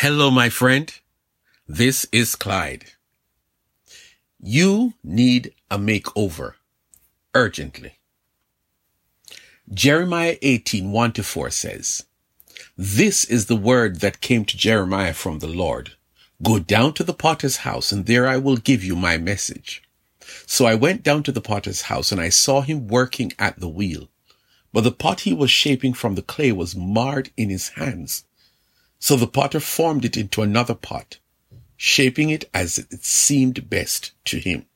[0.00, 0.92] Hello, my friend.
[1.66, 2.84] This is Clyde.
[4.38, 6.52] You need a makeover
[7.34, 7.94] urgently.
[9.72, 12.04] Jeremiah 18, 1 to 4 says,
[12.76, 15.92] This is the word that came to Jeremiah from the Lord.
[16.42, 19.82] Go down to the potter's house and there I will give you my message.
[20.44, 23.68] So I went down to the potter's house and I saw him working at the
[23.70, 24.10] wheel.
[24.74, 28.26] But the pot he was shaping from the clay was marred in his hands.
[29.06, 31.20] So the potter formed it into another pot,
[31.76, 34.66] shaping it as it seemed best to him.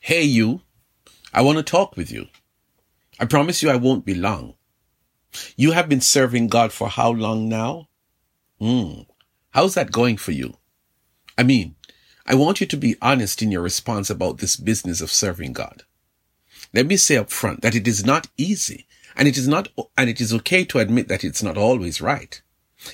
[0.00, 0.60] Hey, you,
[1.34, 2.28] I want to talk with you.
[3.18, 4.54] I promise you I won't be long.
[5.56, 7.88] You have been serving God for how long now?
[8.60, 9.00] Hmm.
[9.50, 10.56] How's that going for you?
[11.36, 11.74] I mean,
[12.26, 15.82] I want you to be honest in your response about this business of serving God.
[16.72, 18.85] Let me say up front that it is not easy
[19.16, 22.40] and it is not, and it is okay to admit that it's not always right.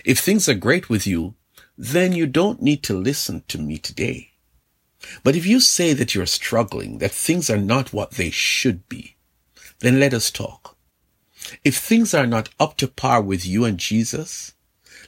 [0.04, 1.34] If things are great with you,
[1.76, 4.32] then you don't need to listen to me today.
[5.24, 9.16] But if you say that you're struggling, that things are not what they should be,
[9.80, 10.76] then let us talk.
[11.64, 14.54] If things are not up to par with you and Jesus,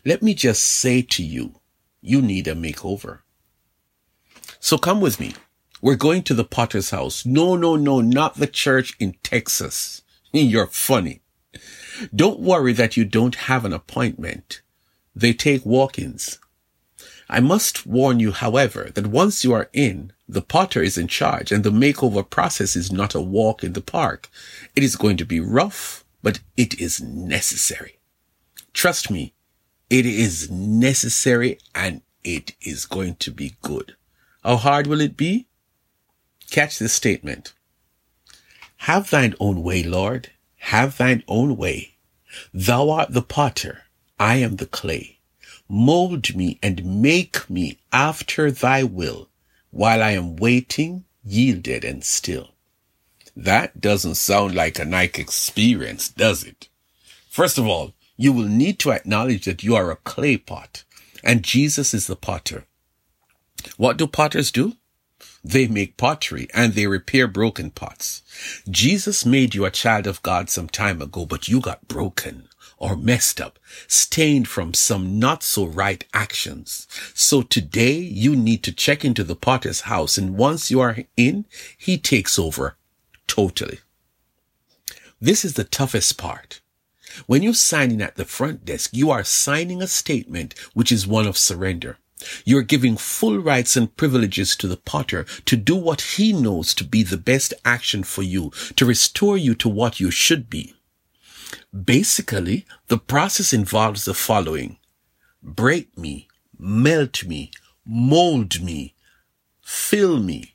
[0.05, 1.60] let me just say to you,
[2.00, 3.20] you need a makeover.
[4.58, 5.34] So come with me.
[5.81, 7.25] We're going to the potter's house.
[7.25, 10.03] No, no, no, not the church in Texas.
[10.42, 11.20] You're funny.
[12.12, 14.62] Don't worry that you don't have an appointment.
[15.14, 16.41] They take walk-ins.
[17.28, 21.52] I must warn you, however, that once you are in, the potter is in charge
[21.52, 24.28] and the makeover process is not a walk in the park.
[24.74, 28.00] It is going to be rough, but it is necessary.
[28.72, 29.34] Trust me,
[29.88, 33.94] it is necessary and it is going to be good.
[34.42, 35.46] How hard will it be?
[36.50, 37.53] Catch this statement.
[38.84, 40.30] Have thine own way, Lord.
[40.56, 41.96] Have thine own way.
[42.52, 43.84] Thou art the potter.
[44.20, 45.20] I am the clay.
[45.70, 49.30] Mold me and make me after thy will
[49.70, 52.50] while I am waiting, yielded and still.
[53.34, 56.69] That doesn't sound like a Nike experience, does it?
[57.30, 60.84] First of all, you will need to acknowledge that you are a clay pot
[61.22, 62.66] and Jesus is the potter.
[63.78, 64.76] What do potters do?
[65.44, 68.22] They make pottery and they repair broken pots.
[68.69, 72.97] Jesus made you a child of God some time ago, but you got broken or
[72.97, 76.88] messed up, stained from some not so right actions.
[77.12, 81.44] So today you need to check into the potter's house and once you are in,
[81.77, 82.77] he takes over
[83.27, 83.81] totally.
[85.21, 86.60] This is the toughest part.
[87.27, 91.06] When you sign in at the front desk, you are signing a statement which is
[91.06, 91.99] one of surrender.
[92.44, 96.84] You're giving full rights and privileges to the potter to do what he knows to
[96.84, 100.74] be the best action for you, to restore you to what you should be.
[101.72, 104.78] Basically, the process involves the following.
[105.42, 107.50] Break me, melt me,
[107.84, 108.94] mold me,
[109.60, 110.54] fill me.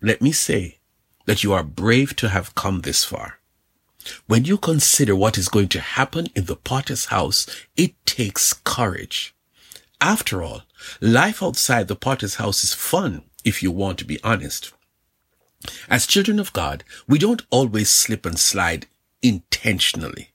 [0.00, 0.78] Let me say
[1.26, 3.38] that you are brave to have come this far.
[4.26, 9.35] When you consider what is going to happen in the potter's house, it takes courage.
[10.00, 10.62] After all,
[11.00, 14.72] life outside the potter's house is fun if you want to be honest.
[15.88, 18.86] As children of God, we don't always slip and slide
[19.22, 20.30] intentionally.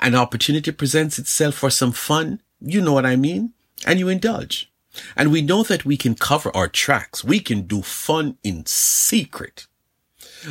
[0.00, 3.52] An opportunity presents itself for some fun, you know what I mean,
[3.86, 4.70] and you indulge.
[5.16, 7.22] And we know that we can cover our tracks.
[7.22, 9.66] We can do fun in secret.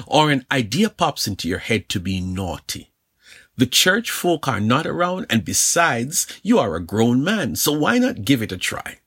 [0.06, 2.91] Or an idea pops into your head to be naughty.
[3.57, 7.97] The church folk are not around and besides, you are a grown man, so why
[7.97, 9.00] not give it a try?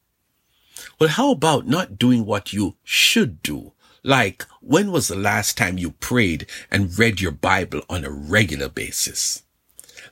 [0.98, 3.72] Well, how about not doing what you should do?
[4.02, 8.68] Like, when was the last time you prayed and read your Bible on a regular
[8.68, 9.44] basis?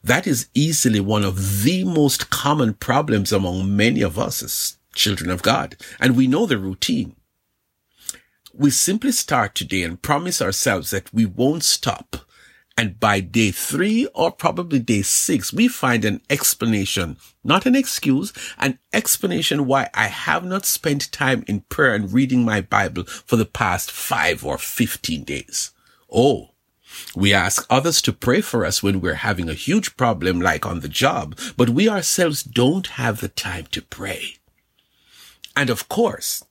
[0.04, 5.31] That is easily one of the most common problems among many of us as children
[5.31, 7.16] of God, and we know the routine.
[8.54, 12.28] We simply start today and promise ourselves that we won't stop
[12.78, 18.33] and by day three or probably day six, we find an explanation, not an excuse,
[18.57, 23.34] an explanation why I have not spent time in prayer and reading my Bible for
[23.34, 25.72] the past five or 15 days.
[26.09, 26.51] Oh,
[27.16, 30.78] we ask others to pray for us when we're having a huge problem like on
[30.78, 34.36] the job, but we ourselves don't have the time to pray.
[35.57, 36.45] And of course,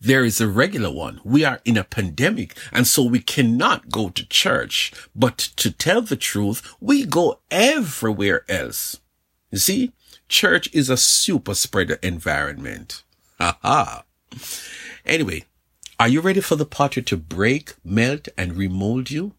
[0.00, 1.20] there is a regular one.
[1.24, 4.92] We are in a pandemic and so we cannot go to church.
[5.14, 9.00] But to tell the truth, we go everywhere else.
[9.50, 9.92] You see,
[10.28, 13.02] church is a super spreader environment.
[13.38, 14.04] ha.
[15.04, 15.44] Anyway,
[15.98, 19.34] are you ready for the potter to break, melt, and remold you?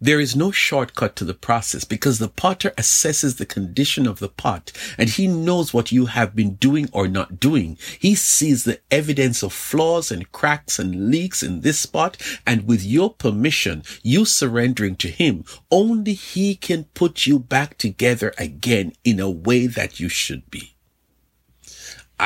[0.00, 4.28] There is no shortcut to the process because the potter assesses the condition of the
[4.28, 7.78] pot and he knows what you have been doing or not doing.
[7.98, 12.16] He sees the evidence of flaws and cracks and leaks in this spot.
[12.46, 18.34] And with your permission, you surrendering to him, only he can put you back together
[18.38, 20.73] again in a way that you should be.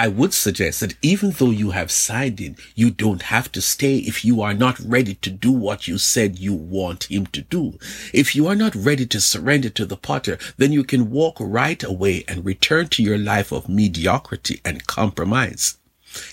[0.00, 3.96] I would suggest that even though you have signed in, you don't have to stay
[3.96, 7.80] if you are not ready to do what you said you want him to do.
[8.14, 11.82] If you are not ready to surrender to the potter, then you can walk right
[11.82, 15.78] away and return to your life of mediocrity and compromise.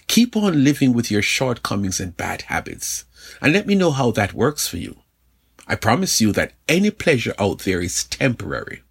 [0.06, 3.06] Keep on living with your shortcomings and bad habits
[3.42, 4.98] and let me know how that works for you.
[5.66, 8.84] I promise you that any pleasure out there is temporary.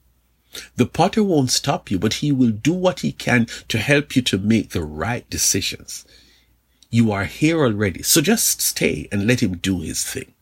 [0.77, 4.23] The potter won't stop you, but he will do what he can to help you
[4.23, 6.05] to make the right decisions.
[6.91, 10.33] You are here already, so just stay and let him do his thing.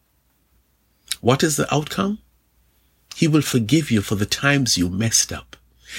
[1.20, 2.18] What is the outcome?
[3.14, 5.56] He will forgive you for the times you messed up.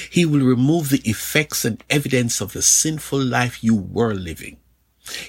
[0.10, 4.58] He will remove the effects and evidence of the sinful life you were living.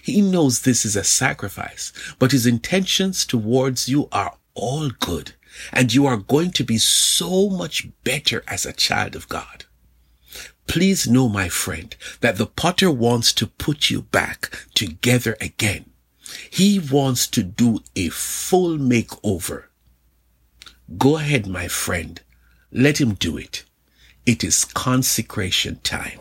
[0.03, 5.35] He knows this is a sacrifice, but his intentions towards you are all good
[5.73, 9.65] and you are going to be so much better as a child of God.
[10.67, 15.87] Please know, my friend, that the potter wants to put you back together again.
[16.51, 19.65] He wants to do a full makeover.
[20.99, 22.21] Go ahead, my friend.
[22.73, 23.65] Let him do it.
[24.27, 26.21] It is consecration time.